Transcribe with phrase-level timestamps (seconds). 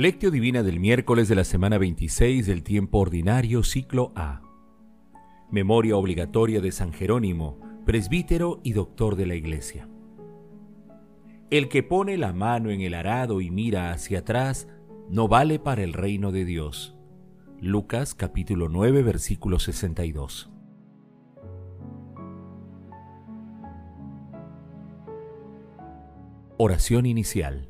[0.00, 4.40] Lectio Divina del miércoles de la semana 26 del tiempo ordinario, ciclo A.
[5.50, 9.90] Memoria obligatoria de San Jerónimo, presbítero y doctor de la Iglesia.
[11.50, 14.68] El que pone la mano en el arado y mira hacia atrás,
[15.10, 16.96] no vale para el reino de Dios.
[17.60, 20.50] Lucas capítulo 9 versículo 62.
[26.56, 27.69] Oración inicial.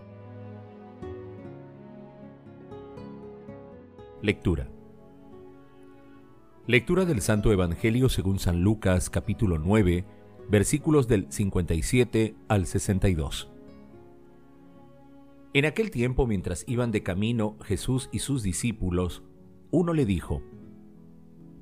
[4.21, 4.69] Lectura.
[6.67, 10.05] Lectura del Santo Evangelio según San Lucas capítulo 9,
[10.47, 13.49] versículos del 57 al 62.
[15.55, 19.23] En aquel tiempo, mientras iban de camino Jesús y sus discípulos,
[19.71, 20.43] uno le dijo,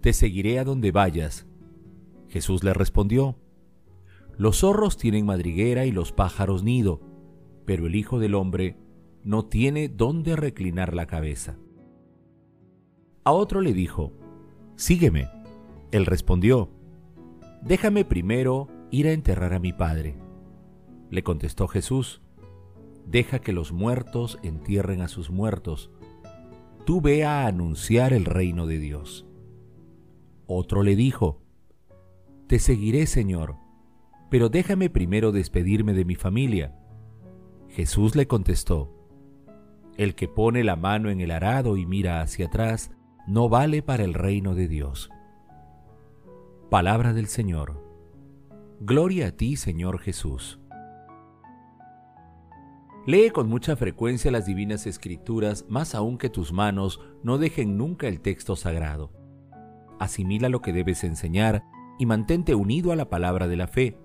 [0.02, 1.48] Te seguiré a donde vayas.
[2.28, 3.38] Jesús le respondió,
[4.36, 7.00] Los zorros tienen madriguera y los pájaros nido,
[7.66, 8.76] pero el Hijo del Hombre
[9.24, 11.58] no tiene dónde reclinar la cabeza.
[13.24, 14.14] A otro le dijo,
[14.76, 15.30] Sígueme.
[15.92, 16.70] Él respondió,
[17.62, 20.16] Déjame primero ir a enterrar a mi padre.
[21.10, 22.22] Le contestó Jesús,
[23.06, 25.92] Deja que los muertos entierren a sus muertos.
[26.86, 29.26] Tú ve a anunciar el reino de Dios.
[30.46, 31.42] Otro le dijo,
[32.48, 33.56] Te seguiré, Señor,
[34.30, 36.76] pero déjame primero despedirme de mi familia.
[37.68, 38.96] Jesús le contestó,
[39.98, 42.92] El que pone la mano en el arado y mira hacia atrás,
[43.30, 45.12] no vale para el reino de Dios.
[46.72, 47.80] Palabra del Señor.
[48.80, 50.60] Gloria a ti, Señor Jesús.
[53.06, 58.08] Lee con mucha frecuencia las divinas escrituras, más aún que tus manos no dejen nunca
[58.08, 59.12] el texto sagrado.
[60.00, 61.64] Asimila lo que debes enseñar
[62.00, 63.96] y mantente unido a la palabra de la fe,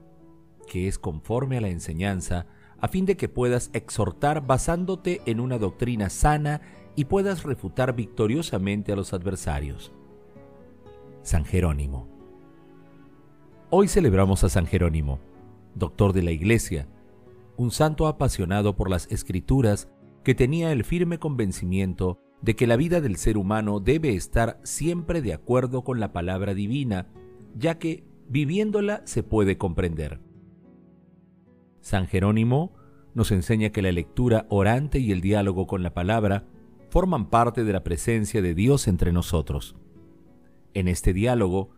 [0.69, 2.47] que es conforme a la enseñanza,
[2.79, 6.61] a fin de que puedas exhortar basándote en una doctrina sana
[6.97, 9.93] y puedas refutar victoriosamente a los adversarios.
[11.23, 12.09] San Jerónimo.
[13.71, 15.19] Hoy celebramos a San Jerónimo,
[15.75, 16.87] doctor de la Iglesia,
[17.57, 19.89] un santo apasionado por las escrituras
[20.23, 25.23] que tenía el firme convencimiento de que la vida del ser humano debe estar siempre
[25.23, 27.09] de acuerdo con la palabra divina,
[27.57, 30.21] ya que viviéndola se puede comprender.
[31.81, 32.73] San Jerónimo
[33.15, 36.47] nos enseña que la lectura orante y el diálogo con la palabra
[36.95, 39.75] forman parte de la presencia de Dios entre nosotros.
[40.75, 41.71] En este diálogo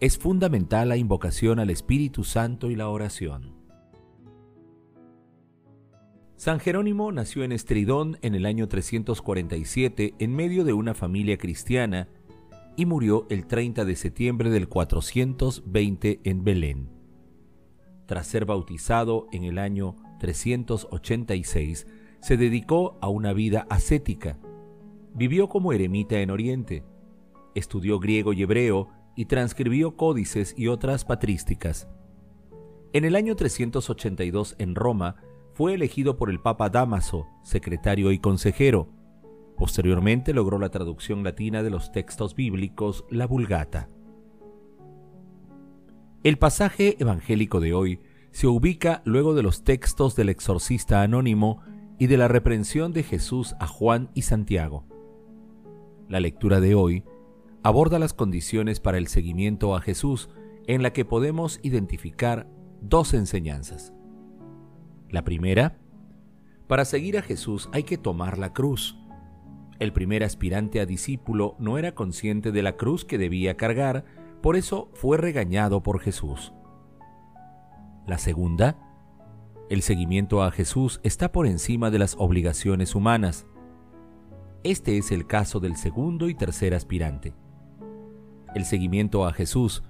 [0.00, 3.54] es fundamental la invocación al Espíritu Santo y la oración.
[6.36, 12.08] San Jerónimo nació en Estridón en el año 347 en medio de una familia cristiana
[12.74, 16.88] y murió el 30 de septiembre del 420 en Belén.
[18.06, 21.86] Tras ser bautizado en el año 386,
[22.22, 24.38] se dedicó a una vida ascética
[25.14, 26.84] Vivió como eremita en Oriente,
[27.54, 31.88] estudió griego y hebreo y transcribió códices y otras patrísticas.
[32.92, 35.16] En el año 382 en Roma
[35.54, 38.88] fue elegido por el Papa Damaso, secretario y consejero.
[39.56, 43.88] Posteriormente logró la traducción latina de los textos bíblicos, la Vulgata.
[46.22, 51.60] El pasaje evangélico de hoy se ubica luego de los textos del exorcista anónimo
[51.98, 54.91] y de la reprensión de Jesús a Juan y Santiago.
[56.12, 57.04] La lectura de hoy
[57.62, 60.28] aborda las condiciones para el seguimiento a Jesús
[60.66, 62.46] en la que podemos identificar
[62.82, 63.94] dos enseñanzas.
[65.08, 65.78] La primera,
[66.66, 68.98] para seguir a Jesús hay que tomar la cruz.
[69.78, 74.04] El primer aspirante a discípulo no era consciente de la cruz que debía cargar,
[74.42, 76.52] por eso fue regañado por Jesús.
[78.06, 78.76] La segunda,
[79.70, 83.46] el seguimiento a Jesús está por encima de las obligaciones humanas.
[84.64, 87.34] Este es el caso del segundo y tercer aspirante.
[88.54, 89.82] El seguimiento a Jesús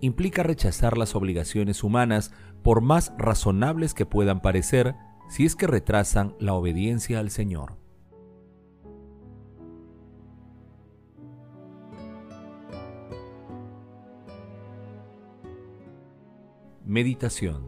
[0.00, 2.32] implica rechazar las obligaciones humanas
[2.62, 4.94] por más razonables que puedan parecer
[5.30, 7.76] si es que retrasan la obediencia al Señor.
[16.84, 17.64] Meditación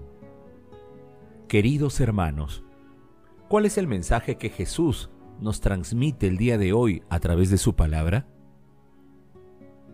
[1.49, 2.65] Queridos hermanos,
[3.49, 5.11] ¿Cuál es el mensaje que Jesús
[5.41, 8.27] nos transmite el día de hoy a través de su palabra?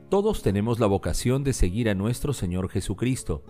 [0.09, 3.45] Todos tenemos la vocación de seguir a nuestro Señor Jesucristo.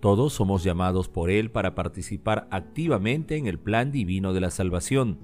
[0.00, 5.18] Todos somos llamados por Él para participar activamente en el plan divino de la salvación,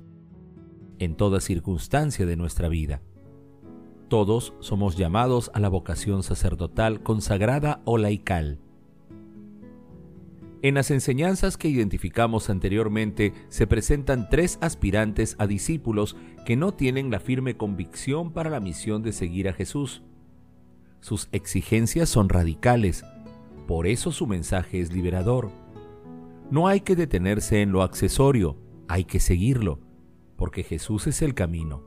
[0.98, 3.02] en toda circunstancia de nuestra vida.
[4.08, 8.58] Todos somos llamados a la vocación sacerdotal consagrada o laical.
[10.62, 17.10] En las enseñanzas que identificamos anteriormente se presentan tres aspirantes a discípulos que no tienen
[17.10, 20.02] la firme convicción para la misión de seguir a Jesús.
[21.00, 23.04] Sus exigencias son radicales,
[23.66, 25.50] por eso su mensaje es liberador.
[26.50, 29.80] No hay que detenerse en lo accesorio, hay que seguirlo,
[30.36, 31.84] porque Jesús es el camino.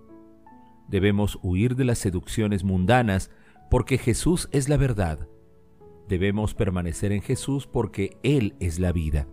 [0.87, 3.29] Debemos huir de las seducciones mundanas
[3.69, 5.27] porque Jesús es la verdad.
[6.07, 9.27] Debemos permanecer en Jesús porque Él es la vida.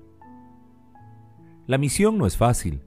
[1.66, 2.82] La misión no es fácil,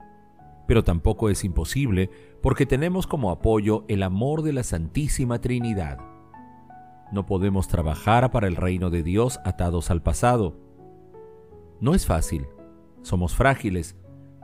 [0.66, 2.10] pero tampoco es imposible
[2.42, 5.98] porque tenemos como apoyo el amor de la Santísima Trinidad.
[7.12, 10.56] No podemos trabajar para el reino de Dios atados al pasado.
[11.80, 12.46] No es fácil,
[13.02, 13.96] somos frágiles,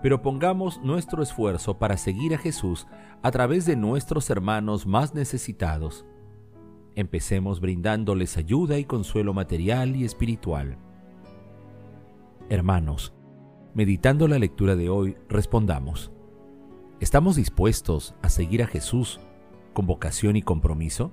[0.02, 2.86] pero pongamos nuestro esfuerzo para seguir a Jesús
[3.22, 6.06] a través de nuestros hermanos más necesitados.
[6.96, 10.76] Empecemos brindándoles ayuda y consuelo material y espiritual.
[12.48, 13.14] Hermanos,
[13.74, 16.10] meditando la lectura de hoy, respondamos.
[16.98, 19.20] ¿Estamos dispuestos a seguir a Jesús
[19.72, 21.12] con vocación y compromiso?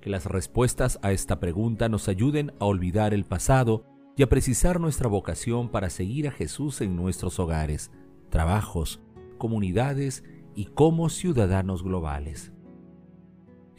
[0.00, 3.84] Que las respuestas a esta pregunta nos ayuden a olvidar el pasado
[4.16, 7.90] y a precisar nuestra vocación para seguir a Jesús en nuestros hogares,
[8.30, 9.00] trabajos,
[9.38, 12.52] comunidades y como ciudadanos globales.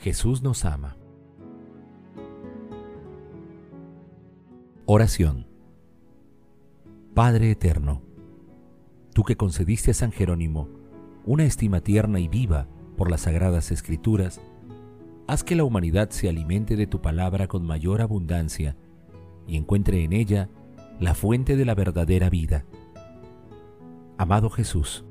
[0.01, 0.98] Jesús nos ama.
[4.88, 5.45] Oración.
[7.13, 8.01] Padre Eterno,
[9.13, 10.69] tú que concediste a San Jerónimo
[11.24, 12.68] una estima tierna y viva
[12.98, 14.42] por las sagradas escrituras,
[15.27, 18.75] haz que la humanidad se alimente de tu palabra con mayor abundancia
[19.45, 20.50] y encuentre en ella
[21.00, 22.65] la fuente de la verdadera vida.
[24.18, 25.06] Amado Jesús,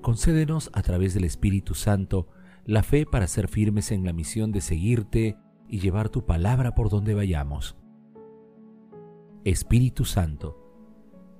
[0.00, 2.28] concédenos a través del Espíritu Santo
[2.66, 6.90] la fe para ser firmes en la misión de seguirte y llevar tu palabra por
[6.90, 7.76] donde vayamos.
[9.44, 10.66] Espíritu Santo,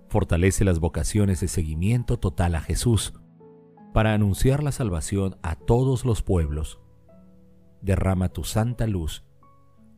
[0.08, 3.12] fortalece las vocaciones de seguimiento total a Jesús
[3.92, 6.80] para anunciar la salvación a todos los pueblos.
[7.82, 9.24] Derrama tu santa luz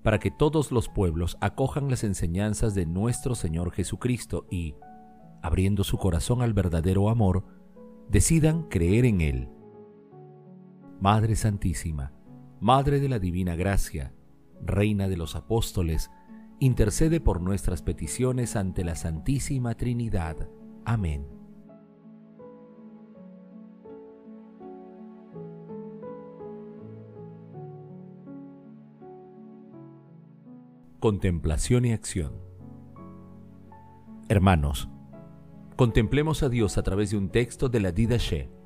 [0.03, 4.77] para que todos los pueblos acojan las enseñanzas de nuestro Señor Jesucristo y,
[5.43, 7.45] abriendo su corazón al verdadero amor,
[8.09, 9.49] decidan creer en Él.
[11.01, 12.13] Madre Santísima,
[12.61, 14.13] Madre de la Divina Gracia,
[14.61, 16.11] Reina de los Apóstoles,
[16.59, 20.49] intercede por nuestras peticiones ante la Santísima Trinidad.
[20.85, 21.29] Amén.
[30.99, 32.33] Contemplación y acción.
[34.29, 34.89] Hermanos,
[35.77, 38.58] contemplemos a Dios a través de un texto de la Didache.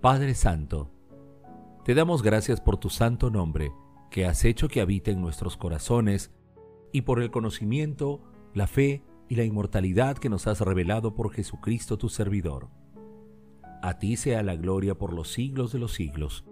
[0.00, 0.90] Padre Santo,
[1.84, 3.74] te damos gracias por tu santo nombre,
[4.10, 6.32] que has hecho que habite en nuestros corazones,
[6.90, 8.22] y por el conocimiento,
[8.54, 12.70] la fe y la inmortalidad que nos has revelado por Jesucristo tu servidor.
[13.82, 16.46] A ti sea la gloria por los siglos de los siglos.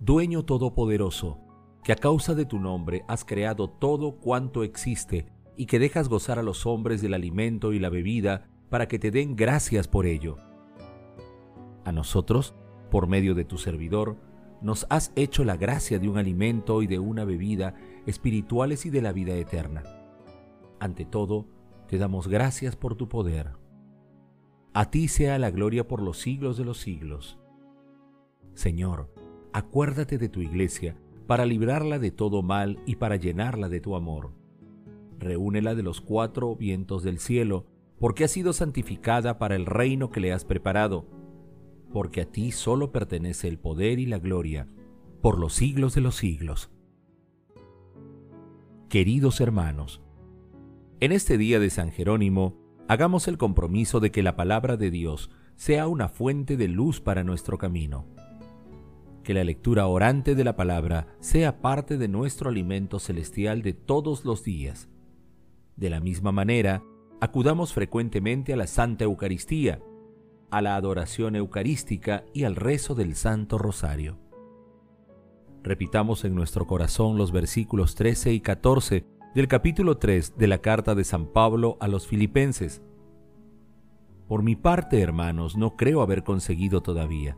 [0.00, 1.38] Dueño todopoderoso,
[1.84, 6.40] que a causa de tu nombre has creado todo cuanto existe y que dejas gozar
[6.40, 10.47] a los hombres del alimento y la bebida para que te den gracias por ello.
[11.88, 12.54] A nosotros,
[12.90, 14.18] por medio de tu servidor,
[14.60, 19.00] nos has hecho la gracia de un alimento y de una bebida espirituales y de
[19.00, 19.84] la vida eterna.
[20.80, 21.46] Ante todo,
[21.86, 23.52] te damos gracias por tu poder.
[24.74, 27.38] A ti sea la gloria por los siglos de los siglos.
[28.52, 29.10] Señor,
[29.54, 30.94] acuérdate de tu iglesia
[31.26, 34.34] para librarla de todo mal y para llenarla de tu amor.
[35.18, 37.64] Reúnela de los cuatro vientos del cielo,
[37.98, 41.06] porque ha sido santificada para el reino que le has preparado,
[41.92, 44.68] porque a ti solo pertenece el poder y la gloria,
[45.20, 46.70] por los siglos de los siglos.
[48.88, 50.00] Queridos hermanos,
[51.00, 52.56] en este día de San Jerónimo,
[52.88, 57.24] hagamos el compromiso de que la palabra de Dios sea una fuente de luz para
[57.24, 58.06] nuestro camino
[59.28, 64.24] que la lectura orante de la palabra sea parte de nuestro alimento celestial de todos
[64.24, 64.88] los días.
[65.76, 66.82] De la misma manera,
[67.20, 69.82] acudamos frecuentemente a la Santa Eucaristía,
[70.50, 74.18] a la adoración eucarística y al rezo del Santo Rosario.
[75.62, 80.94] Repitamos en nuestro corazón los versículos 13 y 14 del capítulo 3 de la carta
[80.94, 82.82] de San Pablo a los Filipenses.
[84.26, 87.36] Por mi parte, hermanos, no creo haber conseguido todavía.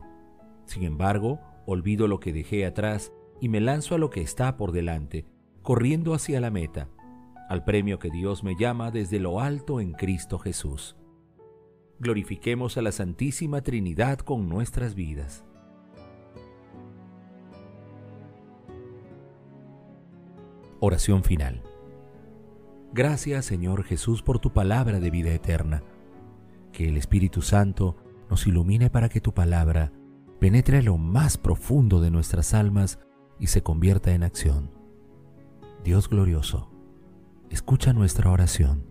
[0.65, 4.71] Sin embargo, olvido lo que dejé atrás y me lanzo a lo que está por
[4.71, 5.25] delante,
[5.61, 6.89] corriendo hacia la meta,
[7.49, 10.95] al premio que Dios me llama desde lo alto en Cristo Jesús.
[12.01, 15.45] Glorifiquemos a la Santísima Trinidad con nuestras vidas.
[20.79, 21.61] Oración final.
[22.91, 25.83] Gracias Señor Jesús por tu palabra de vida eterna.
[26.71, 27.97] Que el Espíritu Santo
[28.31, 29.93] nos ilumine para que tu palabra
[30.39, 32.97] penetre lo más profundo de nuestras almas
[33.37, 34.71] y se convierta en acción.
[35.83, 36.71] Dios glorioso,
[37.51, 38.90] escucha nuestra oración.